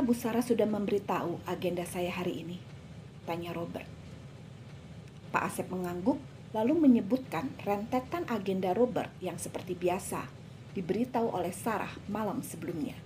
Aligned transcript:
Bu 0.00 0.16
Sarah 0.18 0.42
sudah 0.42 0.66
memberitahu 0.66 1.44
agenda 1.46 1.86
saya 1.86 2.10
hari 2.10 2.42
ini? 2.42 2.58
Tanya 3.22 3.54
Robert. 3.54 3.86
Pak 5.30 5.46
Asep 5.46 5.70
mengangguk 5.70 6.18
lalu 6.50 6.74
menyebutkan 6.74 7.54
rentetan 7.62 8.26
agenda 8.26 8.74
Robert 8.74 9.14
yang 9.22 9.38
seperti 9.38 9.78
biasa 9.78 10.26
diberitahu 10.74 11.30
oleh 11.30 11.54
Sarah 11.54 11.94
malam 12.10 12.42
sebelumnya. 12.42 12.98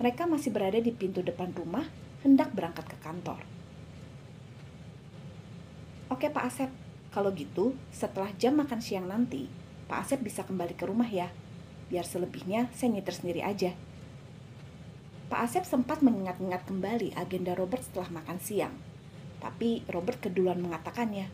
Mereka 0.00 0.24
masih 0.24 0.48
berada 0.48 0.80
di 0.80 0.88
pintu 0.96 1.20
depan 1.20 1.52
rumah 1.52 1.84
hendak 2.24 2.56
berangkat 2.56 2.88
ke 2.88 2.96
kantor. 3.04 3.44
Oke 6.08 6.32
Pak 6.32 6.44
Asep, 6.48 6.70
kalau 7.12 7.28
gitu 7.36 7.76
setelah 7.92 8.32
jam 8.40 8.56
makan 8.56 8.80
siang 8.80 9.04
nanti, 9.04 9.52
Pak 9.92 10.08
Asep 10.08 10.24
bisa 10.24 10.40
kembali 10.48 10.72
ke 10.72 10.88
rumah 10.88 11.08
ya. 11.12 11.28
Biar 11.92 12.08
selebihnya 12.08 12.72
saya 12.72 12.96
nyetir 12.96 13.12
sendiri 13.12 13.44
aja. 13.44 13.76
Pak 15.30 15.46
Asep 15.46 15.62
sempat 15.62 16.02
mengingat-ingat 16.02 16.66
kembali 16.66 17.14
agenda 17.14 17.54
Robert 17.54 17.86
setelah 17.86 18.18
makan 18.18 18.42
siang. 18.42 18.74
Tapi 19.38 19.86
Robert 19.86 20.18
keduluan 20.18 20.58
mengatakannya. 20.58 21.30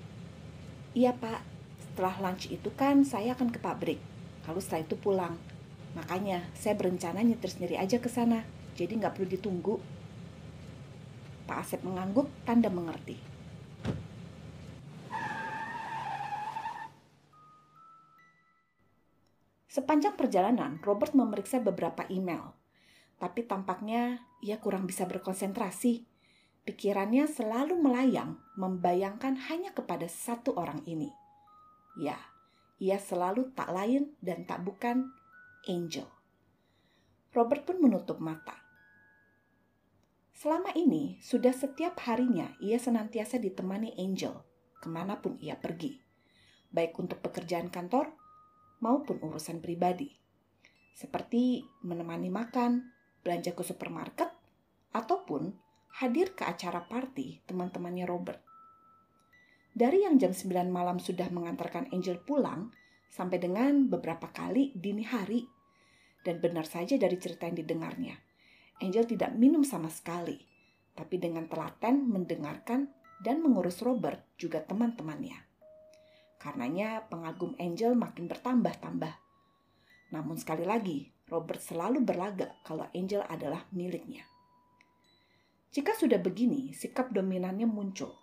Iya 0.92 1.16
pak, 1.16 1.40
setelah 1.80 2.12
lunch 2.20 2.52
itu 2.52 2.68
kan 2.76 3.08
saya 3.08 3.32
akan 3.32 3.48
ke 3.48 3.56
pabrik. 3.56 3.96
Lalu 4.44 4.60
setelah 4.60 4.84
itu 4.84 5.00
pulang. 5.00 5.40
Makanya 5.96 6.44
saya 6.52 6.76
berencana 6.76 7.24
nyetir 7.24 7.48
sendiri 7.48 7.80
aja 7.80 7.96
ke 7.96 8.12
sana. 8.12 8.44
Jadi 8.76 9.00
nggak 9.00 9.16
perlu 9.16 9.32
ditunggu. 9.32 9.80
Pak 11.48 11.56
Asep 11.64 11.80
mengangguk 11.80 12.28
tanda 12.44 12.68
mengerti. 12.68 13.16
Sepanjang 19.72 20.20
perjalanan, 20.20 20.84
Robert 20.84 21.16
memeriksa 21.16 21.64
beberapa 21.64 22.04
email 22.12 22.55
tapi 23.16 23.48
tampaknya 23.48 24.20
ia 24.44 24.60
kurang 24.60 24.84
bisa 24.84 25.08
berkonsentrasi. 25.08 26.04
Pikirannya 26.66 27.30
selalu 27.30 27.78
melayang, 27.78 28.42
membayangkan 28.58 29.38
hanya 29.48 29.70
kepada 29.70 30.10
satu 30.10 30.58
orang 30.58 30.82
ini. 30.84 31.14
Ya, 31.96 32.18
ia 32.82 32.98
selalu 33.00 33.54
tak 33.56 33.70
lain 33.72 34.12
dan 34.20 34.44
tak 34.44 34.66
bukan 34.66 35.08
Angel. 35.66 36.06
Robert 37.32 37.62
pun 37.64 37.78
menutup 37.80 38.18
mata. 38.18 38.66
Selama 40.36 40.74
ini, 40.76 41.16
sudah 41.24 41.54
setiap 41.54 41.96
harinya 42.04 42.52
ia 42.60 42.76
senantiasa 42.76 43.40
ditemani 43.40 43.96
Angel, 43.96 44.44
ke 44.82 44.88
mana 44.92 45.16
pun 45.22 45.40
ia 45.40 45.56
pergi. 45.56 45.96
Baik 46.68 46.98
untuk 47.00 47.24
pekerjaan 47.24 47.72
kantor 47.72 48.12
maupun 48.84 49.16
urusan 49.22 49.64
pribadi. 49.64 50.12
Seperti 50.92 51.64
menemani 51.84 52.28
makan, 52.28 52.95
belanja 53.26 53.50
ke 53.50 53.66
supermarket, 53.66 54.30
ataupun 54.94 55.50
hadir 55.98 56.38
ke 56.38 56.46
acara 56.46 56.86
party 56.86 57.42
teman-temannya 57.50 58.06
Robert. 58.06 58.38
Dari 59.74 60.06
yang 60.06 60.22
jam 60.22 60.30
9 60.30 60.70
malam 60.70 61.02
sudah 61.02 61.26
mengantarkan 61.34 61.90
Angel 61.90 62.22
pulang, 62.22 62.70
sampai 63.10 63.42
dengan 63.42 63.90
beberapa 63.90 64.30
kali 64.30 64.70
dini 64.78 65.02
hari. 65.02 65.42
Dan 66.22 66.38
benar 66.38 66.70
saja 66.70 66.94
dari 66.94 67.18
cerita 67.18 67.50
yang 67.50 67.58
didengarnya, 67.58 68.14
Angel 68.78 69.08
tidak 69.08 69.34
minum 69.34 69.66
sama 69.66 69.90
sekali, 69.90 70.36
tapi 70.92 71.16
dengan 71.16 71.48
telaten 71.48 72.06
mendengarkan 72.08 72.92
dan 73.20 73.40
mengurus 73.40 73.80
Robert 73.80 74.20
juga 74.36 74.60
teman-temannya. 74.60 75.38
Karenanya 76.36 77.08
pengagum 77.08 77.56
Angel 77.56 77.96
makin 77.96 78.28
bertambah-tambah. 78.28 79.14
Namun 80.12 80.36
sekali 80.36 80.68
lagi, 80.68 81.15
Robert 81.26 81.58
selalu 81.58 82.06
berlagak 82.06 82.62
kalau 82.62 82.86
Angel 82.94 83.26
adalah 83.26 83.66
miliknya. 83.74 84.22
Jika 85.74 85.92
sudah 85.92 86.22
begini, 86.22 86.70
sikap 86.70 87.10
dominannya 87.10 87.66
muncul. 87.66 88.14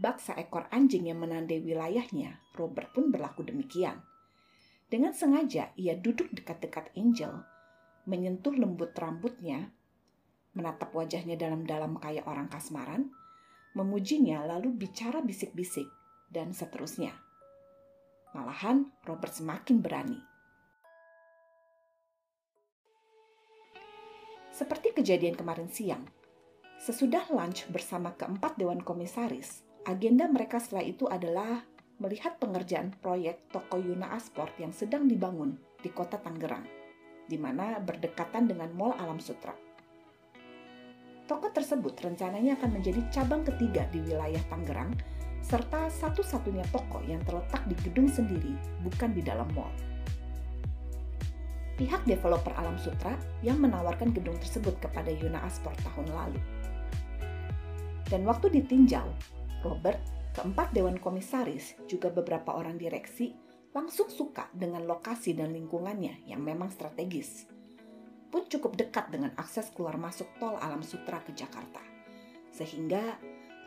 Bak 0.00 0.20
seekor 0.20 0.68
anjing 0.68 1.08
yang 1.08 1.18
menandai 1.18 1.60
wilayahnya, 1.64 2.40
Robert 2.56 2.92
pun 2.92 3.08
berlaku 3.08 3.42
demikian. 3.42 4.04
Dengan 4.86 5.16
sengaja, 5.16 5.72
ia 5.74 5.98
duduk 5.98 6.30
dekat-dekat 6.30 6.94
Angel, 6.94 7.42
menyentuh 8.04 8.54
lembut 8.54 8.94
rambutnya, 8.96 9.72
menatap 10.52 10.94
wajahnya 10.94 11.40
dalam-dalam 11.40 11.98
kayak 11.98 12.28
orang 12.28 12.46
kasmaran, 12.46 13.10
memujinya 13.74 14.46
lalu 14.46 14.70
bicara 14.76 15.24
bisik-bisik, 15.24 15.90
dan 16.30 16.54
seterusnya. 16.54 17.16
Malahan, 18.30 18.94
Robert 19.06 19.34
semakin 19.34 19.82
berani. 19.82 20.29
Seperti 24.60 24.92
kejadian 24.92 25.40
kemarin 25.40 25.72
siang, 25.72 26.04
sesudah 26.76 27.32
lunch 27.32 27.64
bersama 27.72 28.12
keempat 28.12 28.60
dewan 28.60 28.84
komisaris, 28.84 29.64
agenda 29.88 30.28
mereka 30.28 30.60
setelah 30.60 30.84
itu 30.84 31.08
adalah 31.08 31.64
melihat 31.96 32.36
pengerjaan 32.36 32.92
proyek 33.00 33.48
toko 33.48 33.80
Yuna 33.80 34.12
Asport 34.12 34.52
yang 34.60 34.68
sedang 34.76 35.08
dibangun 35.08 35.56
di 35.80 35.88
kota 35.88 36.20
Tangerang, 36.20 36.68
di 37.24 37.40
mana 37.40 37.80
berdekatan 37.80 38.52
dengan 38.52 38.68
Mall 38.76 38.92
Alam 39.00 39.16
Sutra. 39.16 39.56
Toko 41.24 41.48
tersebut 41.48 41.96
rencananya 41.96 42.60
akan 42.60 42.84
menjadi 42.84 43.00
cabang 43.08 43.40
ketiga 43.48 43.88
di 43.88 44.04
wilayah 44.04 44.44
Tangerang, 44.52 44.92
serta 45.40 45.88
satu-satunya 45.88 46.68
toko 46.68 47.00
yang 47.08 47.24
terletak 47.24 47.64
di 47.64 47.80
gedung 47.80 48.12
sendiri, 48.12 48.52
bukan 48.84 49.16
di 49.16 49.24
dalam 49.24 49.48
mall 49.56 49.72
pihak 51.80 52.04
developer 52.04 52.52
Alam 52.60 52.76
Sutra 52.76 53.16
yang 53.40 53.56
menawarkan 53.56 54.12
gedung 54.12 54.36
tersebut 54.36 54.76
kepada 54.84 55.08
Yuna 55.08 55.40
Asport 55.48 55.80
tahun 55.80 56.12
lalu. 56.12 56.40
Dan 58.04 58.28
waktu 58.28 58.52
ditinjau, 58.52 59.08
Robert, 59.64 59.96
keempat 60.36 60.76
dewan 60.76 61.00
komisaris, 61.00 61.80
juga 61.88 62.12
beberapa 62.12 62.52
orang 62.52 62.76
direksi 62.76 63.32
langsung 63.72 64.12
suka 64.12 64.52
dengan 64.52 64.84
lokasi 64.84 65.32
dan 65.32 65.56
lingkungannya 65.56 66.28
yang 66.28 66.44
memang 66.44 66.68
strategis. 66.68 67.48
Pun 68.28 68.44
cukup 68.44 68.76
dekat 68.76 69.08
dengan 69.08 69.32
akses 69.40 69.72
keluar 69.72 69.96
masuk 69.96 70.28
tol 70.36 70.60
Alam 70.60 70.84
Sutra 70.84 71.24
ke 71.24 71.32
Jakarta. 71.32 71.80
Sehingga 72.52 73.16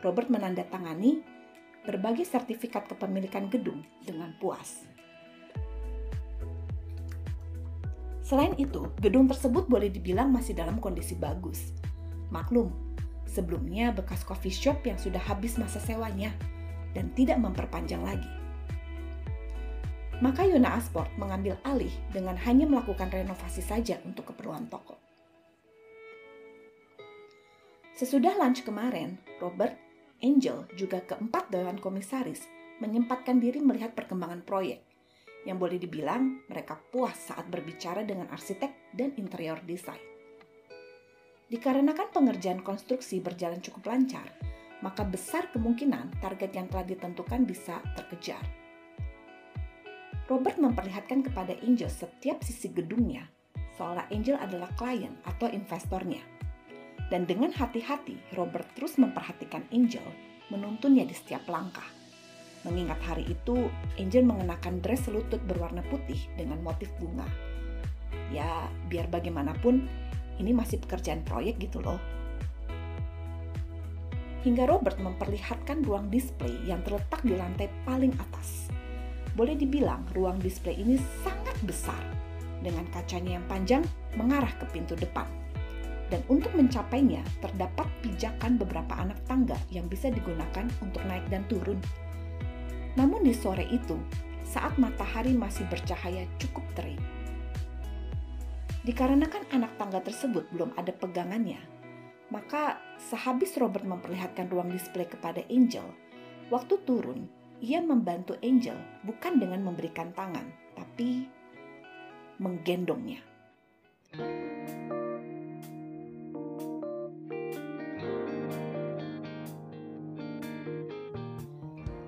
Robert 0.06 0.30
menandatangani 0.30 1.18
berbagai 1.82 2.30
sertifikat 2.30 2.86
kepemilikan 2.86 3.50
gedung 3.50 3.82
dengan 4.06 4.32
puas. 4.38 4.93
Selain 8.24 8.56
itu, 8.56 8.88
gedung 9.04 9.28
tersebut 9.28 9.68
boleh 9.68 9.92
dibilang 9.92 10.32
masih 10.32 10.56
dalam 10.56 10.80
kondisi 10.80 11.12
bagus. 11.12 11.76
Maklum, 12.32 12.72
sebelumnya 13.28 13.92
bekas 13.92 14.24
coffee 14.24 14.48
shop 14.48 14.80
yang 14.88 14.96
sudah 14.96 15.20
habis 15.20 15.60
masa 15.60 15.76
sewanya 15.76 16.32
dan 16.96 17.12
tidak 17.12 17.36
memperpanjang 17.36 18.00
lagi. 18.00 18.32
Maka 20.24 20.48
Yona 20.48 20.72
Asport 20.80 21.12
mengambil 21.20 21.60
alih 21.68 21.92
dengan 22.16 22.32
hanya 22.48 22.64
melakukan 22.64 23.12
renovasi 23.12 23.60
saja 23.60 24.00
untuk 24.08 24.32
keperluan 24.32 24.72
toko. 24.72 24.96
Sesudah 27.92 28.40
lunch 28.40 28.64
kemarin, 28.64 29.20
Robert, 29.36 29.76
Angel, 30.24 30.64
juga 30.80 31.04
keempat 31.04 31.52
dewan 31.52 31.76
komisaris 31.76 32.48
menyempatkan 32.80 33.36
diri 33.36 33.60
melihat 33.60 33.92
perkembangan 33.92 34.42
proyek 34.42 34.82
yang 35.44 35.60
boleh 35.60 35.76
dibilang 35.76 36.44
mereka 36.48 36.76
puas 36.76 37.16
saat 37.32 37.48
berbicara 37.48 38.02
dengan 38.04 38.28
arsitek 38.32 38.92
dan 38.96 39.12
interior 39.20 39.60
desain. 39.64 40.00
Dikarenakan 41.48 42.08
pengerjaan 42.10 42.64
konstruksi 42.64 43.20
berjalan 43.20 43.60
cukup 43.60 43.92
lancar, 43.92 44.26
maka 44.80 45.04
besar 45.04 45.52
kemungkinan 45.52 46.18
target 46.18 46.50
yang 46.56 46.66
telah 46.72 46.84
ditentukan 46.88 47.44
bisa 47.44 47.78
terkejar. 47.94 48.42
Robert 50.24 50.56
memperlihatkan 50.56 51.20
kepada 51.20 51.52
Angel 51.60 51.92
setiap 51.92 52.40
sisi 52.40 52.72
gedungnya, 52.72 53.28
seolah 53.76 54.08
Angel 54.08 54.40
adalah 54.40 54.72
klien 54.72 55.12
atau 55.28 55.52
investornya. 55.52 56.24
Dan 57.12 57.28
dengan 57.28 57.52
hati-hati, 57.52 58.16
Robert 58.32 58.72
terus 58.72 58.96
memperhatikan 58.96 59.68
Angel, 59.68 60.08
menuntunnya 60.48 61.04
di 61.04 61.12
setiap 61.12 61.44
langkah 61.52 61.84
Mengingat 62.64 62.96
hari 63.04 63.28
itu, 63.28 63.68
Angel 64.00 64.24
mengenakan 64.24 64.80
dress 64.80 65.04
selutut 65.04 65.40
berwarna 65.44 65.84
putih 65.92 66.16
dengan 66.32 66.64
motif 66.64 66.88
bunga. 66.96 67.28
Ya, 68.32 68.72
biar 68.88 69.12
bagaimanapun, 69.12 69.84
ini 70.40 70.56
masih 70.56 70.80
pekerjaan 70.80 71.20
proyek 71.28 71.60
gitu 71.60 71.84
loh. 71.84 72.00
Hingga 74.48 74.64
Robert 74.64 74.96
memperlihatkan 74.96 75.84
ruang 75.84 76.08
display 76.08 76.56
yang 76.64 76.80
terletak 76.84 77.20
di 77.20 77.36
lantai 77.36 77.68
paling 77.84 78.12
atas. 78.16 78.72
Boleh 79.36 79.56
dibilang 79.60 80.08
ruang 80.16 80.40
display 80.40 80.80
ini 80.80 80.96
sangat 81.20 81.56
besar, 81.68 82.00
dengan 82.64 82.88
kacanya 82.88 83.36
yang 83.40 83.44
panjang 83.44 83.84
mengarah 84.16 84.52
ke 84.56 84.64
pintu 84.72 84.96
depan. 84.96 85.28
Dan 86.08 86.20
untuk 86.28 86.52
mencapainya, 86.56 87.24
terdapat 87.40 87.88
pijakan 88.04 88.56
beberapa 88.56 88.92
anak 88.96 89.20
tangga 89.28 89.56
yang 89.72 89.88
bisa 89.88 90.12
digunakan 90.12 90.68
untuk 90.80 91.00
naik 91.08 91.24
dan 91.32 91.44
turun 91.48 91.80
namun 92.94 93.26
di 93.26 93.34
sore 93.34 93.66
itu, 93.70 93.98
saat 94.46 94.78
matahari 94.78 95.34
masih 95.34 95.66
bercahaya 95.66 96.26
cukup 96.38 96.62
terik. 96.78 97.00
Dikarenakan 98.84 99.48
anak 99.50 99.74
tangga 99.80 100.04
tersebut 100.04 100.44
belum 100.52 100.76
ada 100.76 100.92
pegangannya, 100.92 101.58
Maka 102.32 102.80
sehabis 102.96 103.54
Robert 103.60 103.84
memperlihatkan 103.84 104.48
ruang 104.48 104.72
display 104.72 105.04
kepada 105.04 105.44
Angel, 105.52 105.84
waktu 106.48 106.80
turun, 106.88 107.30
ia 107.60 107.84
membantu 107.84 108.34
Angel 108.40 108.74
bukan 109.04 109.38
dengan 109.38 109.62
memberikan 109.62 110.10
tangan, 110.16 110.48
tapi 110.74 111.28
menggendongnya. 112.40 113.20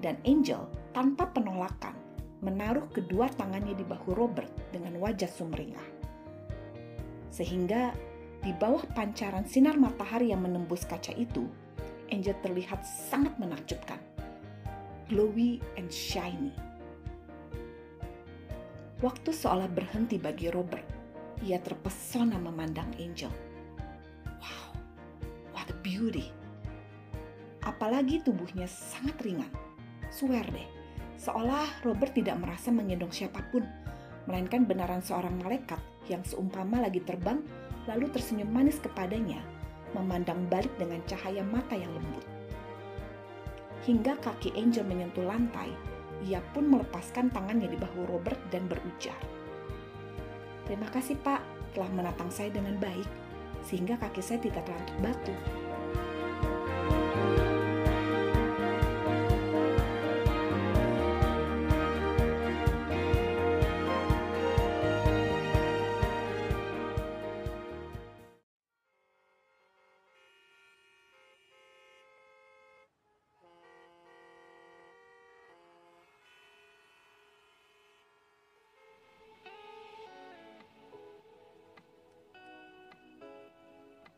Dan 0.03 0.19
Angel 0.27 0.67
tanpa 0.97 1.29
penolakan 1.29 1.93
menaruh 2.41 2.89
kedua 2.89 3.29
tangannya 3.37 3.77
di 3.77 3.85
bahu 3.85 4.17
Robert 4.17 4.49
dengan 4.73 4.97
wajah 4.97 5.29
sumringah. 5.29 5.85
Sehingga 7.29 7.93
di 8.41 8.57
bawah 8.57 8.81
pancaran 8.97 9.45
sinar 9.45 9.77
matahari 9.77 10.33
yang 10.33 10.41
menembus 10.41 10.89
kaca 10.89 11.13
itu, 11.13 11.45
Angel 12.09 12.33
terlihat 12.41 12.81
sangat 12.81 13.37
menakjubkan. 13.37 14.01
Glowy 15.13 15.61
and 15.77 15.93
shiny. 15.93 16.57
Waktu 19.05 19.37
seolah 19.37 19.69
berhenti 19.69 20.17
bagi 20.17 20.49
Robert, 20.49 20.87
ia 21.45 21.61
terpesona 21.61 22.41
memandang 22.41 22.89
Angel. 22.97 23.29
Wow, 24.41 24.73
what 25.53 25.69
a 25.69 25.77
beauty. 25.85 26.33
Apalagi 27.61 28.25
tubuhnya 28.25 28.65
sangat 28.65 29.21
ringan. 29.21 29.51
Swear 30.09 30.47
deh, 30.49 30.76
seolah 31.17 31.83
Robert 31.83 32.13
tidak 32.13 32.37
merasa 32.41 32.69
menggendong 32.73 33.13
siapa 33.13 33.41
pun, 33.53 33.65
melainkan 34.29 34.65
benaran 34.69 35.01
seorang 35.01 35.37
malaikat 35.41 35.81
yang 36.07 36.23
seumpama 36.23 36.83
lagi 36.83 37.03
terbang 37.03 37.43
lalu 37.87 38.11
tersenyum 38.11 38.51
manis 38.51 38.83
kepadanya, 38.83 39.39
memandang 39.95 40.47
balik 40.51 40.73
dengan 40.77 40.99
cahaya 41.07 41.43
mata 41.47 41.75
yang 41.79 41.91
lembut. 41.95 42.27
Hingga 43.87 44.19
kaki 44.19 44.59
Angel 44.59 44.83
menyentuh 44.83 45.23
lantai, 45.23 45.71
ia 46.27 46.43
pun 46.51 46.67
melepaskan 46.67 47.31
tangannya 47.31 47.71
di 47.71 47.79
bahu 47.79 48.11
Robert 48.11 48.41
dan 48.51 48.67
berujar. 48.67 49.17
Terima 50.67 50.91
kasih 50.91 51.15
pak, 51.23 51.39
telah 51.79 51.91
menatang 51.95 52.27
saya 52.35 52.51
dengan 52.51 52.75
baik, 52.83 53.07
sehingga 53.63 53.95
kaki 54.03 54.19
saya 54.19 54.43
tidak 54.43 54.67
terantuk 54.67 54.99
batu. 54.99 55.35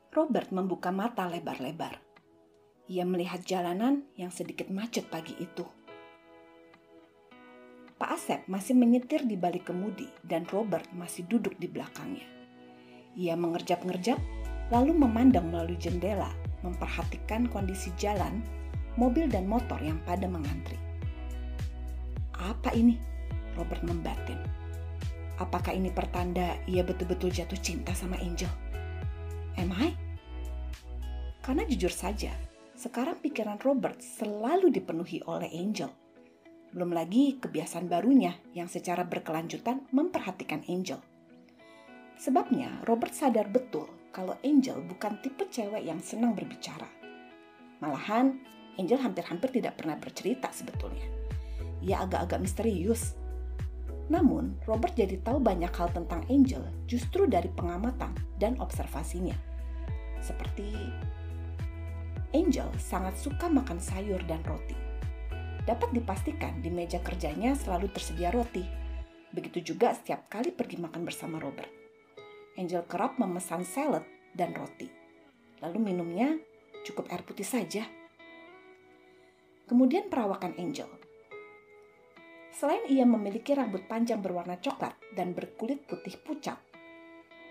Robert 0.09 0.49
membuka 0.57 0.89
mata 0.89 1.29
lebar-lebar. 1.29 2.01
Ia 2.89 3.05
melihat 3.05 3.45
jalanan 3.45 4.09
yang 4.17 4.33
sedikit 4.33 4.73
macet 4.73 5.05
pagi 5.13 5.37
itu. 5.37 5.69
Pak 8.01 8.11
Asep 8.17 8.41
masih 8.49 8.73
menyetir 8.73 9.29
di 9.29 9.37
balik 9.37 9.69
kemudi 9.69 10.09
dan 10.25 10.49
Robert 10.49 10.89
masih 10.97 11.29
duduk 11.29 11.61
di 11.61 11.69
belakangnya. 11.69 12.25
Ia 13.21 13.37
mengerjap-ngerjap 13.37 14.17
lalu 14.73 14.97
memandang 14.97 15.53
melalui 15.53 15.77
jendela 15.77 16.33
memperhatikan 16.65 17.45
kondisi 17.53 17.93
jalan, 18.01 18.41
mobil 18.97 19.29
dan 19.29 19.45
motor 19.45 19.77
yang 19.85 20.01
pada 20.09 20.25
mengantri. 20.25 20.81
Apa 22.33 22.73
ini? 22.73 22.97
Robert 23.61 23.85
membatin. 23.85 24.41
Apakah 25.37 25.77
ini 25.77 25.93
pertanda 25.93 26.57
ia 26.65 26.81
betul-betul 26.81 27.29
jatuh 27.29 27.61
cinta 27.61 27.93
sama 27.93 28.17
Angel? 28.25 28.68
Am 29.59 29.75
I? 29.75 29.91
Karena 31.43 31.67
jujur 31.67 31.91
saja, 31.91 32.31
sekarang 32.79 33.19
pikiran 33.19 33.59
Robert 33.59 33.99
selalu 33.99 34.71
dipenuhi 34.71 35.19
oleh 35.27 35.51
Angel. 35.51 35.91
Belum 36.71 36.95
lagi 36.95 37.43
kebiasaan 37.43 37.91
barunya 37.91 38.39
yang 38.55 38.71
secara 38.71 39.03
berkelanjutan 39.03 39.83
memperhatikan 39.91 40.63
Angel. 40.71 41.03
Sebabnya, 42.15 42.71
Robert 42.87 43.11
sadar 43.11 43.51
betul 43.51 43.91
kalau 44.15 44.39
Angel 44.47 44.79
bukan 44.79 45.19
tipe 45.27 45.51
cewek 45.51 45.83
yang 45.83 45.99
senang 45.99 46.39
berbicara. 46.39 46.87
Malahan, 47.83 48.39
Angel 48.79 49.03
hampir-hampir 49.03 49.59
tidak 49.59 49.75
pernah 49.83 49.99
bercerita 49.99 50.55
sebetulnya. 50.55 51.11
Ia 51.83 52.07
agak-agak 52.07 52.47
misterius. 52.47 53.19
Namun, 54.07 54.55
Robert 54.71 54.95
jadi 54.95 55.19
tahu 55.19 55.43
banyak 55.43 55.75
hal 55.75 55.91
tentang 55.91 56.23
Angel 56.31 56.63
justru 56.87 57.27
dari 57.27 57.51
pengamatan 57.51 58.15
dan 58.39 58.55
observasinya. 58.63 59.48
Seperti 60.23 60.75
Angel 62.37 62.69
sangat 62.76 63.17
suka 63.17 63.49
makan 63.49 63.81
sayur 63.81 64.21
dan 64.28 64.45
roti. 64.45 64.76
Dapat 65.64 65.97
dipastikan 65.97 66.61
di 66.61 66.69
meja 66.69 67.00
kerjanya 67.00 67.57
selalu 67.57 67.88
tersedia 67.93 68.28
roti. 68.28 68.64
Begitu 69.33 69.73
juga 69.73 69.97
setiap 69.97 70.28
kali 70.28 70.52
pergi 70.52 70.81
makan 70.81 71.09
bersama 71.09 71.40
Robert. 71.40 71.73
Angel 72.57 72.85
kerap 72.85 73.16
memesan 73.16 73.64
salad 73.64 74.04
dan 74.37 74.52
roti. 74.52 74.88
Lalu 75.64 75.93
minumnya 75.93 76.37
cukup 76.85 77.09
air 77.12 77.25
putih 77.25 77.49
saja. 77.49 77.85
Kemudian 79.69 80.09
perawakan 80.09 80.57
Angel. 80.57 80.88
Selain 82.52 82.85
ia 82.90 83.07
memiliki 83.07 83.54
rambut 83.54 83.87
panjang 83.87 84.19
berwarna 84.19 84.59
coklat 84.59 84.97
dan 85.14 85.31
berkulit 85.33 85.85
putih 85.87 86.19
pucat, 86.19 86.59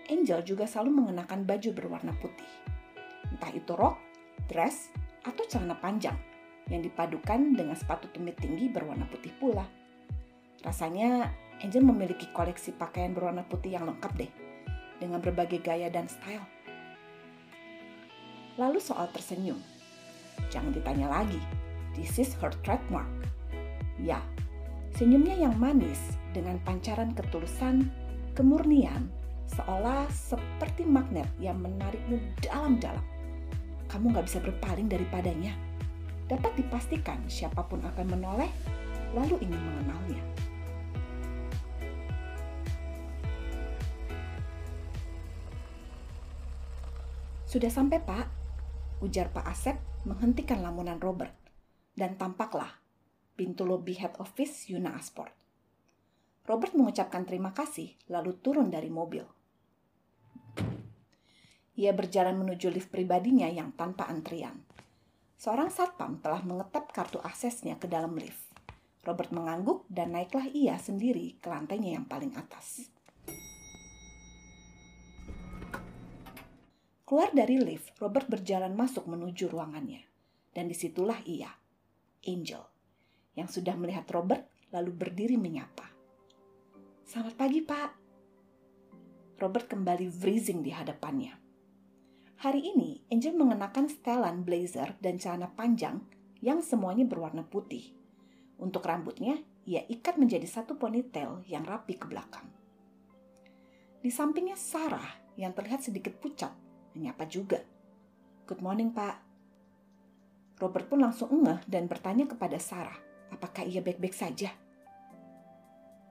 Angel 0.08 0.40
juga 0.40 0.64
selalu 0.64 1.04
mengenakan 1.04 1.44
baju 1.44 1.70
berwarna 1.76 2.16
putih. 2.16 2.48
Entah 3.28 3.52
itu 3.52 3.76
rok 3.76 4.08
dress, 4.48 4.88
atau 5.26 5.44
celana 5.44 5.76
panjang 5.76 6.16
yang 6.72 6.80
dipadukan 6.80 7.56
dengan 7.56 7.76
sepatu 7.76 8.08
tumit 8.12 8.40
tinggi 8.40 8.72
berwarna 8.72 9.04
putih 9.08 9.32
pula. 9.36 9.64
Rasanya 10.64 11.28
Angel 11.58 11.82
memiliki 11.82 12.30
koleksi 12.30 12.70
pakaian 12.76 13.12
berwarna 13.12 13.42
putih 13.42 13.74
yang 13.74 13.84
lengkap 13.88 14.12
deh, 14.14 14.30
dengan 15.02 15.18
berbagai 15.18 15.58
gaya 15.58 15.90
dan 15.90 16.06
style. 16.06 16.44
Lalu 18.58 18.78
soal 18.78 19.10
tersenyum. 19.10 19.58
Jangan 20.54 20.70
ditanya 20.70 21.10
lagi, 21.10 21.38
this 21.98 22.14
is 22.18 22.34
her 22.38 22.54
trademark. 22.62 23.10
Ya, 23.98 24.22
senyumnya 24.94 25.34
yang 25.34 25.58
manis 25.58 26.14
dengan 26.30 26.62
pancaran 26.62 27.10
ketulusan, 27.14 27.90
kemurnian, 28.38 29.10
seolah 29.52 30.08
seperti 30.12 30.84
magnet 30.84 31.28
yang 31.40 31.60
menarikmu 31.60 32.20
dalam-dalam 32.40 33.18
kamu 33.88 34.12
gak 34.12 34.26
bisa 34.28 34.38
berpaling 34.44 34.86
daripadanya. 34.86 35.56
Dapat 36.28 36.60
dipastikan 36.60 37.24
siapa 37.24 37.64
pun 37.64 37.80
akan 37.80 38.06
menoleh, 38.12 38.52
lalu 39.16 39.40
ingin 39.40 39.56
mengenalnya. 39.56 40.22
Sudah 47.48 47.72
sampai 47.72 48.04
pak, 48.04 48.28
ujar 49.00 49.32
Pak 49.32 49.48
Asep 49.48 49.80
menghentikan 50.04 50.60
lamunan 50.60 51.00
Robert. 51.00 51.32
Dan 51.96 52.20
tampaklah 52.20 52.76
pintu 53.40 53.64
lobi 53.64 53.96
head 53.96 54.12
office 54.20 54.68
Yuna 54.68 55.00
Asport. 55.00 55.32
Robert 56.44 56.76
mengucapkan 56.76 57.24
terima 57.24 57.56
kasih 57.56 57.96
lalu 58.12 58.36
turun 58.36 58.68
dari 58.68 58.92
mobil. 58.92 59.37
Ia 61.78 61.94
berjalan 61.94 62.34
menuju 62.42 62.74
lift 62.74 62.90
pribadinya 62.90 63.46
yang 63.46 63.70
tanpa 63.70 64.10
antrian. 64.10 64.58
Seorang 65.38 65.70
satpam 65.70 66.18
telah 66.18 66.42
mengetap 66.42 66.90
kartu 66.90 67.22
aksesnya 67.22 67.78
ke 67.78 67.86
dalam 67.86 68.18
lift. 68.18 68.50
Robert 69.06 69.30
mengangguk 69.30 69.86
dan 69.86 70.10
naiklah 70.10 70.50
ia 70.50 70.74
sendiri 70.76 71.38
ke 71.38 71.46
lantainya 71.46 71.94
yang 71.94 72.04
paling 72.10 72.34
atas. 72.34 72.90
Keluar 77.06 77.32
dari 77.32 77.56
lift, 77.56 77.96
Robert 78.02 78.28
berjalan 78.28 78.74
masuk 78.74 79.08
menuju 79.08 79.48
ruangannya. 79.48 80.04
Dan 80.52 80.68
di 80.68 80.74
situlah 80.74 81.22
ia, 81.24 81.48
Angel, 82.26 82.66
yang 83.38 83.46
sudah 83.46 83.78
melihat 83.78 84.04
Robert 84.10 84.44
lalu 84.74 84.92
berdiri 84.92 85.38
menyapa. 85.38 85.88
Selamat 87.06 87.38
pagi, 87.38 87.62
Pak. 87.64 88.07
Robert 89.38 89.70
kembali 89.70 90.10
freezing 90.10 90.66
di 90.66 90.74
hadapannya. 90.74 91.30
Hari 92.42 92.58
ini, 92.58 93.06
Angel 93.06 93.38
mengenakan 93.38 93.86
setelan 93.86 94.42
blazer 94.42 94.98
dan 94.98 95.14
celana 95.14 95.46
panjang 95.54 96.02
yang 96.42 96.58
semuanya 96.58 97.06
berwarna 97.06 97.46
putih. 97.46 97.94
Untuk 98.58 98.82
rambutnya, 98.82 99.38
ia 99.62 99.86
ikat 99.86 100.18
menjadi 100.18 100.42
satu 100.42 100.74
ponytail 100.74 101.46
yang 101.46 101.62
rapi 101.62 101.94
ke 101.94 102.10
belakang. 102.10 102.50
Di 104.02 104.10
sampingnya 104.10 104.58
Sarah 104.58 105.06
yang 105.38 105.54
terlihat 105.54 105.86
sedikit 105.86 106.18
pucat, 106.18 106.50
menyapa 106.98 107.22
juga. 107.30 107.62
Good 108.42 108.58
morning, 108.58 108.90
Pak. 108.90 109.22
Robert 110.58 110.90
pun 110.90 110.98
langsung 110.98 111.30
ngeh 111.46 111.62
dan 111.70 111.86
bertanya 111.86 112.26
kepada 112.26 112.58
Sarah, 112.58 112.98
apakah 113.30 113.62
ia 113.62 113.78
baik-baik 113.78 114.18
saja? 114.18 114.50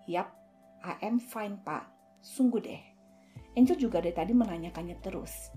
Yap, 0.07 0.31
I 0.79 0.95
am 1.03 1.19
fine, 1.19 1.59
Pak. 1.59 1.91
Sungguh 2.23 2.63
deh. 2.63 2.96
Angel 3.57 3.73
juga 3.73 3.97
dari 3.97 4.13
tadi 4.13 4.37
menanyakannya 4.37 5.01
terus. 5.01 5.49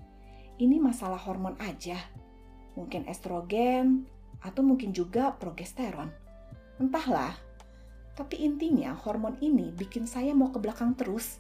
Ini 0.56 0.80
masalah 0.80 1.20
hormon 1.20 1.60
aja. 1.60 2.00
Mungkin 2.72 3.04
estrogen, 3.04 4.08
atau 4.40 4.64
mungkin 4.64 4.96
juga 4.96 5.36
progesteron. 5.36 6.08
Entahlah. 6.80 7.36
Tapi 8.16 8.40
intinya 8.40 8.96
hormon 8.96 9.36
ini 9.44 9.68
bikin 9.76 10.08
saya 10.08 10.32
mau 10.32 10.48
ke 10.48 10.56
belakang 10.56 10.96
terus. 10.96 11.36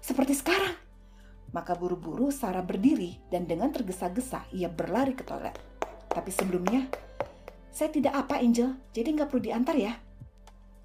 Seperti 0.00 0.32
sekarang. 0.32 0.76
Maka 1.52 1.76
buru-buru 1.76 2.32
Sarah 2.32 2.64
berdiri 2.64 3.20
dan 3.28 3.44
dengan 3.44 3.68
tergesa-gesa 3.68 4.48
ia 4.56 4.72
berlari 4.72 5.12
ke 5.12 5.26
toilet. 5.28 5.56
Tapi 6.08 6.30
sebelumnya, 6.32 6.88
saya 7.68 7.92
tidak 7.92 8.16
apa 8.16 8.40
Angel, 8.40 8.74
jadi 8.96 9.12
nggak 9.12 9.28
perlu 9.28 9.42
diantar 9.44 9.76
ya. 9.76 9.94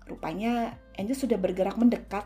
Rupanya 0.05 0.75
Angel 0.99 1.17
sudah 1.17 1.37
bergerak 1.37 1.77
mendekat, 1.77 2.25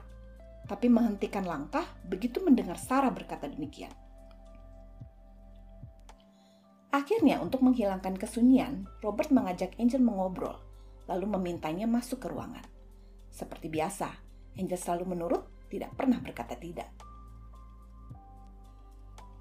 tapi 0.69 0.85
menghentikan 0.85 1.49
langkah 1.49 1.83
begitu 2.05 2.45
mendengar 2.45 2.77
Sarah 2.77 3.09
berkata 3.09 3.49
demikian. 3.49 3.89
Akhirnya 6.93 7.41
untuk 7.41 7.65
menghilangkan 7.65 8.17
kesunyian, 8.17 8.85
Robert 9.01 9.33
mengajak 9.33 9.73
Angel 9.81 10.01
mengobrol, 10.01 10.57
lalu 11.09 11.25
memintanya 11.25 11.89
masuk 11.89 12.21
ke 12.21 12.27
ruangan. 12.29 12.65
Seperti 13.33 13.69
biasa, 13.69 14.09
Angel 14.57 14.77
selalu 14.77 15.17
menurut, 15.17 15.43
tidak 15.69 15.93
pernah 15.97 16.21
berkata 16.21 16.53
tidak. 16.57 16.89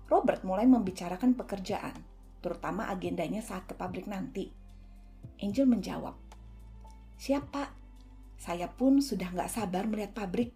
Robert 0.08 0.44
mulai 0.44 0.64
membicarakan 0.64 1.37
pekerjaan, 1.37 1.97
terutama 2.40 2.88
agendanya 2.88 3.44
saat 3.44 3.68
ke 3.68 3.76
pabrik 3.76 4.08
nanti. 4.08 4.49
Angel 5.40 5.68
menjawab, 5.68 6.16
Siapa? 7.18 7.75
Saya 8.38 8.70
pun 8.70 9.02
sudah 9.02 9.35
nggak 9.35 9.50
sabar 9.50 9.90
melihat 9.90 10.14
pabrik. 10.14 10.54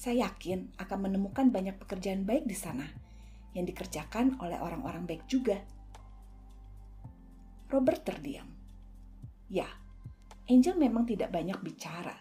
Saya 0.00 0.32
yakin 0.32 0.80
akan 0.80 1.12
menemukan 1.12 1.52
banyak 1.52 1.76
pekerjaan 1.76 2.24
baik 2.24 2.48
di 2.48 2.56
sana 2.56 2.88
yang 3.52 3.68
dikerjakan 3.68 4.40
oleh 4.40 4.56
orang-orang 4.56 5.04
baik 5.04 5.28
juga. 5.28 5.60
Robert 7.68 8.00
terdiam. 8.00 8.48
Ya, 9.52 9.68
Angel 10.48 10.72
memang 10.80 11.04
tidak 11.04 11.28
banyak 11.28 11.60
bicara, 11.60 12.16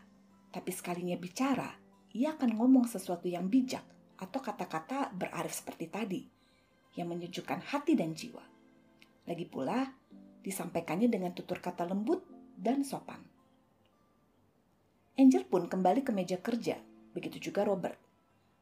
tapi 0.51 0.75
sekalinya 0.75 1.15
bicara, 1.15 1.71
ia 2.12 2.36
akan 2.36 2.59
ngomong 2.59 2.83
sesuatu 2.83 3.31
yang 3.31 3.48
bijak 3.48 3.88
atau 4.19 4.43
kata-kata 4.43 5.15
berarif 5.15 5.55
seperti 5.55 5.88
tadi, 5.88 6.21
yang 7.00 7.07
menyejukkan 7.07 7.63
hati 7.63 7.95
dan 7.95 8.12
jiwa. 8.12 8.43
Lagi 9.24 9.48
pula, 9.48 9.88
disampaikannya 10.43 11.07
dengan 11.07 11.31
tutur 11.31 11.63
kata 11.63 11.88
lembut 11.88 12.27
dan 12.59 12.83
sopan. 12.83 13.24
Angel 15.15 15.48
pun 15.48 15.71
kembali 15.71 16.03
ke 16.03 16.12
meja 16.12 16.43
kerja, 16.43 16.88
begitu 17.16 17.51
juga 17.51 17.66
Robert. 17.66 17.98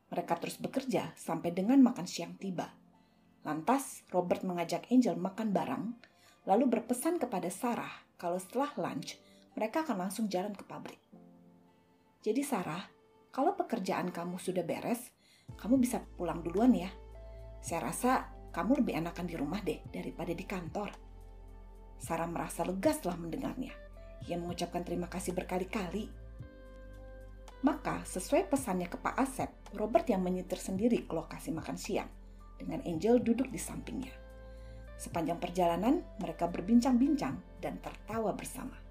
Mereka 0.08 0.40
terus 0.40 0.58
bekerja 0.58 1.12
sampai 1.20 1.52
dengan 1.52 1.84
makan 1.84 2.08
siang 2.08 2.40
tiba. 2.40 2.72
Lantas, 3.44 4.04
Robert 4.12 4.44
mengajak 4.44 4.88
Angel 4.92 5.16
makan 5.20 5.52
bareng, 5.52 5.86
lalu 6.48 6.68
berpesan 6.68 7.20
kepada 7.20 7.52
Sarah 7.52 8.08
kalau 8.18 8.42
setelah 8.42 8.74
lunch, 8.82 9.20
mereka 9.54 9.86
akan 9.86 10.08
langsung 10.08 10.26
jalan 10.26 10.52
ke 10.58 10.66
pabrik. 10.66 11.00
Jadi 12.26 12.42
Sarah, 12.42 12.82
kalau 13.30 13.54
pekerjaan 13.54 14.10
kamu 14.10 14.42
sudah 14.42 14.66
beres, 14.66 15.14
kamu 15.56 15.78
bisa 15.78 16.02
pulang 16.18 16.42
duluan 16.42 16.74
ya. 16.74 16.90
Saya 17.62 17.94
rasa 17.94 18.34
kamu 18.52 18.82
lebih 18.84 18.98
enakan 18.98 19.26
di 19.30 19.36
rumah 19.38 19.62
deh 19.62 19.80
daripada 19.94 20.34
di 20.34 20.44
kantor. 20.44 20.90
Sarah 22.02 22.26
merasa 22.26 22.66
lega 22.66 22.90
setelah 22.90 23.22
mendengarnya. 23.22 23.74
Ia 24.26 24.38
mengucapkan 24.42 24.82
terima 24.82 25.06
kasih 25.08 25.38
berkali-kali. 25.38 26.10
Maka, 27.68 28.00
sesuai 28.08 28.48
pesannya 28.48 28.88
ke 28.88 28.96
Pak 28.96 29.20
Asep, 29.20 29.52
Robert 29.76 30.08
yang 30.08 30.24
menyetir 30.24 30.56
sendiri 30.56 31.04
ke 31.04 31.12
lokasi 31.12 31.52
makan 31.52 31.76
siang, 31.76 32.08
dengan 32.56 32.80
Angel 32.88 33.20
duduk 33.20 33.52
di 33.52 33.60
sampingnya. 33.60 34.16
Sepanjang 34.96 35.36
perjalanan, 35.36 36.00
mereka 36.24 36.48
berbincang-bincang 36.48 37.60
dan 37.60 37.76
tertawa 37.84 38.32
bersama. 38.32 38.87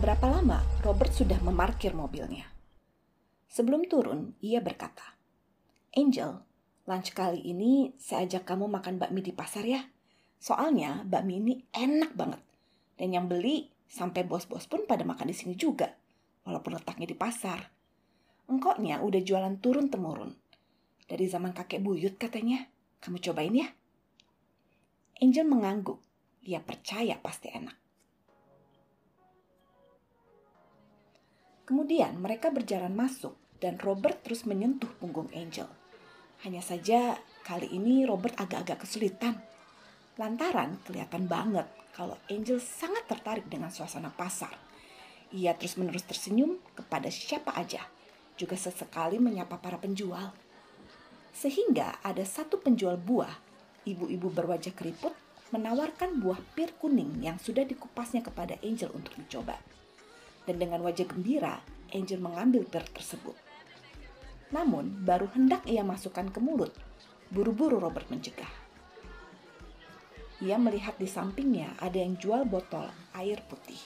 Berapa 0.00 0.32
lama, 0.32 0.64
Robert 0.80 1.12
sudah 1.12 1.36
memarkir 1.44 1.92
mobilnya. 1.92 2.48
Sebelum 3.52 3.84
turun, 3.84 4.32
ia 4.40 4.64
berkata, 4.64 5.04
Angel, 5.92 6.40
lunch 6.88 7.12
kali 7.12 7.44
ini 7.44 7.92
saya 8.00 8.24
ajak 8.24 8.48
kamu 8.48 8.64
makan 8.64 8.96
bakmi 8.96 9.20
di 9.20 9.36
pasar 9.36 9.68
ya. 9.68 9.84
Soalnya 10.40 11.04
bakmi 11.04 11.44
ini 11.44 11.68
enak 11.76 12.16
banget. 12.16 12.40
Dan 12.96 13.12
yang 13.12 13.28
beli 13.28 13.68
sampai 13.92 14.24
bos-bos 14.24 14.64
pun 14.64 14.88
pada 14.88 15.04
makan 15.04 15.28
di 15.28 15.36
sini 15.36 15.52
juga. 15.52 15.92
Walaupun 16.48 16.80
letaknya 16.80 17.04
di 17.04 17.20
pasar. 17.20 17.68
Engkoknya 18.48 19.04
udah 19.04 19.20
jualan 19.20 19.60
turun-temurun. 19.60 20.32
Dari 21.04 21.28
zaman 21.28 21.52
kakek 21.52 21.84
buyut 21.84 22.16
katanya. 22.16 22.72
Kamu 23.04 23.20
cobain 23.20 23.52
ya. 23.52 23.68
Angel 25.20 25.44
mengangguk. 25.44 26.00
Ia 26.48 26.64
percaya 26.64 27.20
pasti 27.20 27.52
enak. 27.52 27.79
Kemudian 31.70 32.18
mereka 32.18 32.50
berjalan 32.50 32.90
masuk 32.90 33.38
dan 33.62 33.78
Robert 33.78 34.26
terus 34.26 34.42
menyentuh 34.42 34.90
punggung 34.98 35.30
Angel. 35.30 35.70
Hanya 36.42 36.58
saja 36.66 37.14
kali 37.46 37.70
ini 37.70 38.02
Robert 38.02 38.34
agak-agak 38.42 38.82
kesulitan. 38.82 39.38
Lantaran 40.18 40.82
kelihatan 40.82 41.30
banget 41.30 41.70
kalau 41.94 42.18
Angel 42.26 42.58
sangat 42.58 43.06
tertarik 43.06 43.46
dengan 43.46 43.70
suasana 43.70 44.10
pasar. 44.10 44.50
Ia 45.30 45.54
terus-menerus 45.54 46.02
tersenyum 46.10 46.58
kepada 46.74 47.06
siapa 47.06 47.54
aja, 47.54 47.86
juga 48.34 48.58
sesekali 48.58 49.22
menyapa 49.22 49.62
para 49.62 49.78
penjual. 49.78 50.34
Sehingga 51.30 52.02
ada 52.02 52.26
satu 52.26 52.58
penjual 52.58 52.98
buah, 52.98 53.38
ibu-ibu 53.86 54.26
berwajah 54.26 54.74
keriput, 54.74 55.14
menawarkan 55.54 56.18
buah 56.18 56.42
pir 56.58 56.74
kuning 56.82 57.22
yang 57.22 57.38
sudah 57.38 57.62
dikupasnya 57.62 58.26
kepada 58.26 58.58
Angel 58.58 58.90
untuk 58.90 59.14
dicoba 59.14 59.54
dan 60.50 60.58
dengan 60.58 60.82
wajah 60.82 61.06
gembira, 61.06 61.62
Angel 61.94 62.18
mengambil 62.18 62.66
pir 62.66 62.82
tersebut. 62.90 63.38
Namun, 64.50 65.06
baru 65.06 65.30
hendak 65.30 65.62
ia 65.70 65.86
masukkan 65.86 66.26
ke 66.26 66.42
mulut, 66.42 66.74
buru-buru 67.30 67.78
Robert 67.78 68.10
mencegah. 68.10 68.50
Ia 70.42 70.58
melihat 70.58 70.98
di 70.98 71.06
sampingnya 71.06 71.78
ada 71.78 72.02
yang 72.02 72.18
jual 72.18 72.42
botol 72.50 72.90
air 73.14 73.38
putih. 73.46 73.78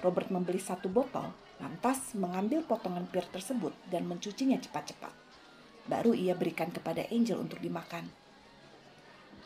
Robert 0.00 0.32
membeli 0.32 0.56
satu 0.56 0.88
botol, 0.88 1.36
lantas 1.60 2.16
mengambil 2.16 2.64
potongan 2.64 3.04
pir 3.04 3.28
tersebut 3.28 3.76
dan 3.92 4.08
mencucinya 4.08 4.56
cepat-cepat. 4.56 5.12
Baru 5.84 6.16
ia 6.16 6.32
berikan 6.32 6.72
kepada 6.72 7.04
Angel 7.12 7.36
untuk 7.36 7.60
dimakan. 7.60 8.08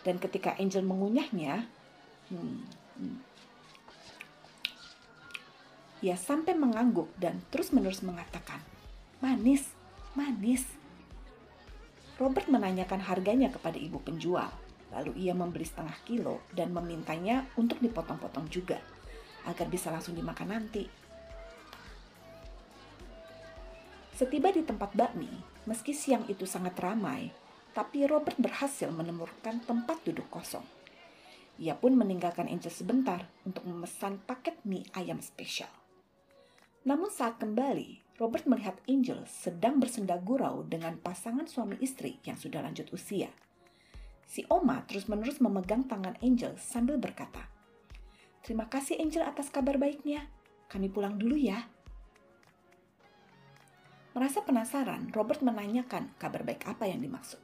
Dan 0.06 0.22
ketika 0.22 0.54
Angel 0.54 0.86
mengunyahnya, 0.86 1.66
hmm, 2.30 2.58
hmm, 3.02 3.18
ia 6.04 6.20
sampai 6.20 6.52
mengangguk 6.52 7.08
dan 7.16 7.40
terus-menerus 7.48 8.04
mengatakan, 8.04 8.60
"Manis, 9.24 9.72
manis." 10.12 10.68
Robert 12.20 12.44
menanyakan 12.52 13.00
harganya 13.08 13.48
kepada 13.48 13.80
ibu 13.80 13.96
penjual. 14.04 14.52
Lalu 14.92 15.26
ia 15.26 15.32
membeli 15.32 15.64
setengah 15.64 15.96
kilo 16.04 16.44
dan 16.52 16.70
memintanya 16.70 17.48
untuk 17.56 17.80
dipotong-potong 17.80 18.46
juga, 18.52 18.78
agar 19.48 19.66
bisa 19.66 19.88
langsung 19.88 20.14
dimakan 20.14 20.54
nanti. 20.54 20.86
Setiba 24.14 24.54
di 24.54 24.62
tempat 24.62 24.94
bakmi, 24.94 25.26
meski 25.66 25.90
siang 25.90 26.22
itu 26.30 26.46
sangat 26.46 26.78
ramai, 26.78 27.34
tapi 27.74 28.06
Robert 28.06 28.38
berhasil 28.38 28.86
menemukan 28.94 29.58
tempat 29.66 29.98
duduk 30.06 30.30
kosong. 30.30 30.62
Ia 31.58 31.74
pun 31.74 31.98
meninggalkan 31.98 32.46
Angel 32.46 32.70
sebentar 32.70 33.26
untuk 33.42 33.66
memesan 33.66 34.22
paket 34.22 34.54
mie 34.62 34.86
ayam 34.94 35.18
spesial. 35.18 35.83
Namun 36.84 37.08
saat 37.08 37.40
kembali, 37.40 38.20
Robert 38.20 38.44
melihat 38.44 38.76
Angel 38.84 39.24
sedang 39.24 39.80
bersenda 39.80 40.20
gurau 40.20 40.68
dengan 40.68 41.00
pasangan 41.00 41.48
suami 41.48 41.80
istri 41.80 42.20
yang 42.28 42.36
sudah 42.36 42.60
lanjut 42.60 42.92
usia. 42.92 43.32
Si 44.28 44.44
Oma 44.52 44.84
terus-menerus 44.84 45.40
memegang 45.40 45.88
tangan 45.88 46.20
Angel 46.20 46.60
sambil 46.60 47.00
berkata, 47.00 47.48
Terima 48.44 48.68
kasih 48.68 49.00
Angel 49.00 49.24
atas 49.24 49.48
kabar 49.48 49.80
baiknya. 49.80 50.28
Kami 50.68 50.92
pulang 50.92 51.16
dulu 51.16 51.40
ya. 51.40 51.64
Merasa 54.12 54.44
penasaran, 54.44 55.08
Robert 55.16 55.40
menanyakan 55.40 56.12
kabar 56.20 56.44
baik 56.44 56.68
apa 56.68 56.84
yang 56.84 57.00
dimaksud. 57.00 57.40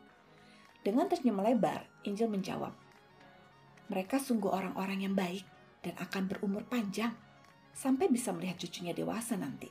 Dengan 0.84 1.08
tersenyum 1.08 1.40
lebar, 1.40 1.88
Angel 2.04 2.28
menjawab, 2.28 2.76
"Mereka 3.88 4.20
sungguh 4.20 4.52
orang-orang 4.52 5.08
yang 5.08 5.16
baik 5.16 5.48
dan 5.80 5.96
akan 5.96 6.28
berumur 6.28 6.68
panjang 6.68 7.16
sampai 7.74 8.10
bisa 8.10 8.34
melihat 8.34 8.58
cucunya 8.60 8.94
dewasa 8.94 9.34
nanti." 9.38 9.70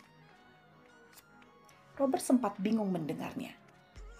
Robert 2.00 2.24
sempat 2.24 2.56
bingung 2.64 2.96
mendengarnya. 2.96 3.52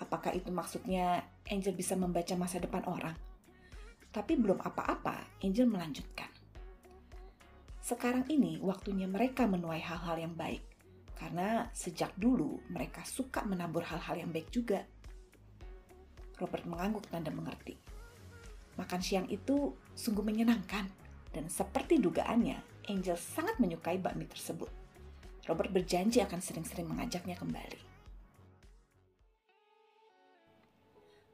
Apakah 0.04 0.36
itu 0.36 0.52
maksudnya 0.52 1.24
Angel 1.48 1.72
bisa 1.72 1.96
membaca 1.96 2.36
masa 2.36 2.60
depan 2.60 2.84
orang? 2.84 3.16
Tapi 4.12 4.36
belum 4.36 4.60
apa-apa, 4.60 5.40
Angel 5.44 5.64
melanjutkan. 5.64 6.28
Sekarang 7.80 8.28
ini 8.28 8.60
waktunya 8.60 9.08
mereka 9.08 9.48
menuai 9.48 9.80
hal-hal 9.80 10.20
yang 10.20 10.36
baik. 10.36 10.62
Karena 11.16 11.68
sejak 11.76 12.16
dulu 12.16 12.60
mereka 12.72 13.04
suka 13.04 13.44
menabur 13.44 13.84
hal-hal 13.84 14.24
yang 14.24 14.32
baik 14.32 14.52
juga. 14.52 14.84
Robert 16.40 16.64
mengangguk 16.64 17.08
tanda 17.12 17.32
mengerti. 17.32 17.76
Makan 18.80 19.02
siang 19.04 19.28
itu 19.28 19.76
sungguh 19.92 20.24
menyenangkan 20.24 20.88
dan 21.36 21.52
seperti 21.52 22.00
dugaannya, 22.00 22.79
Angel 22.90 23.16
sangat 23.16 23.62
menyukai 23.62 24.02
bakmi 24.02 24.26
tersebut. 24.26 24.74
Robert 25.46 25.70
berjanji 25.70 26.26
akan 26.26 26.42
sering-sering 26.42 26.90
mengajaknya 26.90 27.38
kembali. 27.38 27.82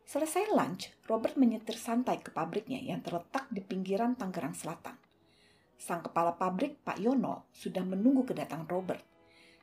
Selesai 0.05 0.51
lunch, 0.51 0.91
Robert 1.11 1.35
menyetir 1.35 1.75
santai 1.75 2.19
ke 2.23 2.31
pabriknya 2.31 2.79
yang 2.79 3.03
terletak 3.03 3.47
di 3.51 3.59
pinggiran 3.59 4.15
Tangerang 4.15 4.55
Selatan. 4.55 4.95
Sang 5.75 5.99
kepala 5.99 6.35
pabrik, 6.35 6.79
Pak 6.83 7.03
Yono, 7.03 7.51
sudah 7.51 7.83
menunggu 7.83 8.23
kedatangan 8.23 8.67
Robert. 8.71 9.03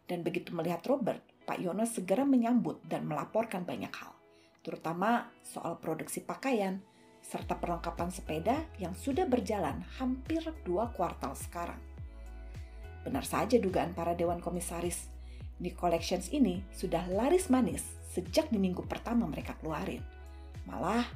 Dan 0.05 0.21
begitu 0.21 0.53
melihat 0.53 0.85
Robert, 0.85 1.25
Pak 1.49 1.57
Yono 1.57 1.89
segera 1.89 2.29
menyambut 2.29 2.85
dan 2.85 3.09
melaporkan 3.09 3.65
banyak 3.65 3.93
hal, 3.97 4.13
terutama 4.61 5.33
soal 5.41 5.81
produksi 5.81 6.21
pakaian, 6.21 6.85
serta 7.23 7.57
perlengkapan 7.57 8.11
sepeda 8.11 8.67
yang 8.77 8.93
sudah 8.93 9.25
berjalan 9.25 9.81
hampir 9.97 10.43
dua 10.67 10.91
kuartal 10.93 11.33
sekarang. 11.39 11.81
Benar 13.07 13.25
saja 13.25 13.57
dugaan 13.57 13.95
para 13.95 14.13
dewan 14.13 14.43
komisaris, 14.43 15.09
di 15.63 15.71
collections 15.71 16.29
ini 16.35 16.67
sudah 16.75 17.07
laris 17.07 17.47
manis 17.47 17.87
sejak 18.13 18.51
di 18.51 18.59
minggu 18.59 18.85
pertama 18.91 19.25
mereka 19.25 19.55
keluarin. 19.57 20.03
Malah, 20.69 21.07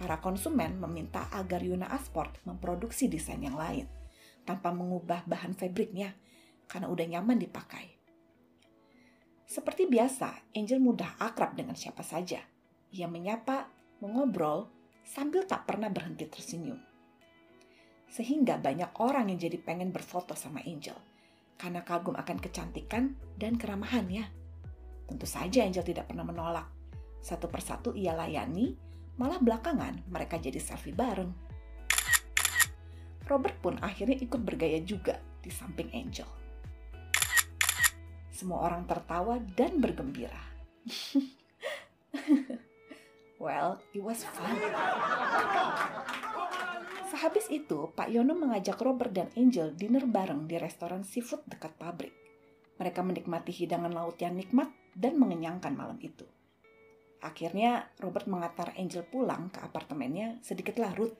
para 0.00 0.18
konsumen 0.18 0.80
meminta 0.80 1.28
agar 1.30 1.60
Yuna 1.60 1.86
Asport 1.92 2.40
memproduksi 2.48 3.06
desain 3.06 3.40
yang 3.44 3.54
lain 3.60 3.84
tanpa 4.48 4.72
mengubah 4.72 5.28
bahan 5.28 5.52
fabriknya 5.52 6.16
karena 6.64 6.88
udah 6.88 7.06
nyaman 7.06 7.36
dipakai. 7.36 8.00
Seperti 9.44 9.90
biasa, 9.90 10.54
Angel 10.54 10.78
mudah 10.78 11.18
akrab 11.18 11.58
dengan 11.58 11.74
siapa 11.74 12.06
saja. 12.06 12.38
Ia 12.94 13.10
menyapa, 13.10 13.66
mengobrol, 13.98 14.70
sambil 15.04 15.44
tak 15.44 15.66
pernah 15.66 15.90
berhenti 15.90 16.26
tersenyum. 16.26 16.78
Sehingga 18.10 18.58
banyak 18.58 18.98
orang 18.98 19.30
yang 19.30 19.38
jadi 19.38 19.58
pengen 19.62 19.94
berfoto 19.94 20.34
sama 20.34 20.58
Angel 20.66 20.98
karena 21.60 21.84
kagum 21.84 22.16
akan 22.16 22.40
kecantikan 22.40 23.12
dan 23.36 23.60
keramahannya. 23.60 24.24
Tentu 25.04 25.26
saja 25.28 25.60
Angel 25.60 25.84
tidak 25.84 26.08
pernah 26.08 26.24
menolak. 26.24 26.64
Satu 27.20 27.52
persatu 27.52 27.92
ia 27.92 28.16
layani, 28.16 28.72
malah 29.20 29.36
belakangan 29.36 30.08
mereka 30.08 30.40
jadi 30.40 30.56
selfie 30.56 30.96
bareng. 30.96 31.28
Robert 33.28 33.60
pun 33.60 33.76
akhirnya 33.78 34.16
ikut 34.18 34.40
bergaya 34.40 34.80
juga 34.80 35.20
di 35.44 35.52
samping 35.52 35.92
Angel. 35.92 36.26
Semua 38.32 38.64
orang 38.64 38.88
tertawa 38.88 39.36
dan 39.52 39.84
bergembira. 39.84 40.40
well, 43.40 43.80
it 43.96 44.04
was 44.04 44.22
fun. 44.22 44.54
Sehabis 47.10 47.50
itu, 47.50 47.90
Pak 47.96 48.06
Yono 48.12 48.38
mengajak 48.38 48.78
Robert 48.78 49.10
dan 49.10 49.32
Angel 49.34 49.74
dinner 49.74 50.06
bareng 50.06 50.46
di 50.46 50.54
restoran 50.60 51.02
seafood 51.02 51.42
dekat 51.48 51.74
pabrik. 51.74 52.14
Mereka 52.78 53.02
menikmati 53.02 53.50
hidangan 53.50 53.90
laut 53.90 54.20
yang 54.22 54.38
nikmat 54.38 54.70
dan 54.94 55.18
mengenyangkan 55.18 55.74
malam 55.74 55.98
itu. 55.98 56.28
Akhirnya, 57.24 57.90
Robert 57.98 58.30
mengantar 58.30 58.78
Angel 58.78 59.02
pulang 59.02 59.50
ke 59.50 59.58
apartemennya 59.58 60.38
sedikit 60.40 60.78
larut 60.78 61.12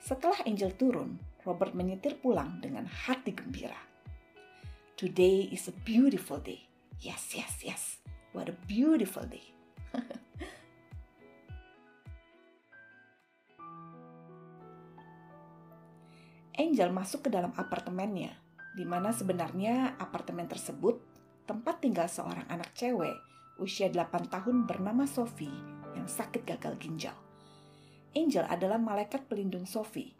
setelah 0.00 0.40
Angel 0.48 0.72
turun, 0.80 1.20
Robert 1.44 1.76
menyetir 1.76 2.16
pulang 2.16 2.56
dengan 2.64 2.88
hati 2.88 3.36
gembira. 3.36 3.76
Today 4.96 5.52
is 5.52 5.68
a 5.68 5.76
beautiful 5.84 6.40
day. 6.40 6.64
Yes, 7.04 7.36
yes, 7.36 7.60
yes. 7.60 7.82
What 8.32 8.48
a 8.48 8.56
beautiful 8.64 9.28
day. 9.28 9.59
Angel 16.60 16.92
masuk 16.92 17.24
ke 17.24 17.30
dalam 17.32 17.56
apartemennya, 17.56 18.36
di 18.76 18.84
mana 18.84 19.16
sebenarnya 19.16 19.96
apartemen 19.96 20.44
tersebut 20.44 21.00
tempat 21.48 21.80
tinggal 21.80 22.04
seorang 22.04 22.44
anak 22.52 22.76
cewek 22.76 23.16
usia 23.56 23.88
8 23.88 24.28
tahun 24.28 24.68
bernama 24.68 25.08
Sophie 25.08 25.48
yang 25.96 26.04
sakit 26.04 26.44
gagal 26.44 26.76
ginjal. 26.76 27.16
Angel 28.12 28.44
adalah 28.44 28.76
malaikat 28.76 29.24
pelindung 29.24 29.64
Sophie, 29.64 30.12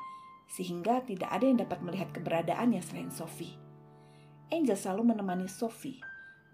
sehingga 0.49 1.05
tidak 1.05 1.29
ada 1.29 1.45
yang 1.45 1.61
dapat 1.61 1.85
melihat 1.85 2.09
keberadaannya 2.17 2.81
selain 2.81 3.13
Sophie. 3.13 3.61
Angel 4.49 4.81
selalu 4.81 5.13
menemani 5.13 5.45
Sophie, 5.45 6.01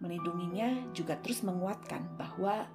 melindunginya 0.02 0.90
juga 0.98 1.14
terus 1.22 1.46
menguatkan 1.46 2.18
bahwa 2.18 2.66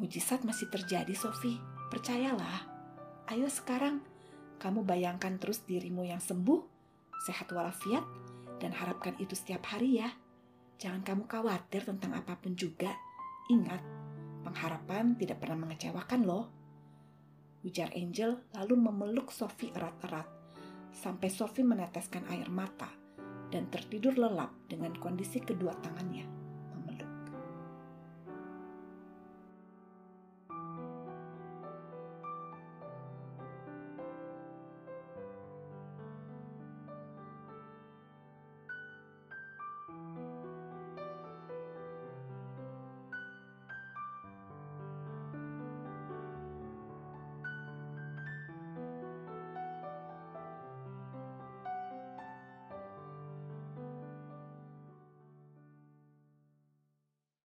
mujizat 0.00 0.48
masih 0.48 0.72
terjadi 0.72 1.12
Sophie, 1.12 1.60
percayalah. 1.92 2.72
Ayo 3.28 3.52
sekarang, 3.52 4.00
kamu 4.62 4.86
bayangkan 4.86 5.42
terus 5.42 5.66
dirimu 5.66 6.06
yang 6.06 6.22
sembuh, 6.22 6.62
sehat 7.26 7.50
walafiat, 7.50 8.06
dan 8.62 8.70
harapkan 8.70 9.18
itu 9.18 9.34
setiap 9.34 9.66
hari 9.74 9.98
ya. 9.98 10.14
Jangan 10.78 11.02
kamu 11.02 11.26
khawatir 11.26 11.82
tentang 11.82 12.14
apa 12.14 12.38
pun 12.38 12.54
juga. 12.54 12.94
Ingat, 13.50 13.82
pengharapan 14.46 15.18
tidak 15.18 15.42
pernah 15.42 15.66
mengecewakan 15.66 16.22
loh 16.22 16.62
ujar 17.62 17.94
Angel 17.94 18.42
lalu 18.58 18.74
memeluk 18.74 19.30
Sophie 19.30 19.70
erat-erat 19.70 20.26
sampai 20.92 21.30
Sophie 21.30 21.64
meneteskan 21.64 22.26
air 22.28 22.50
mata 22.50 22.90
dan 23.54 23.70
tertidur 23.70 24.18
lelap 24.18 24.50
dengan 24.66 24.92
kondisi 24.98 25.38
kedua 25.38 25.72
tangannya 25.78 26.41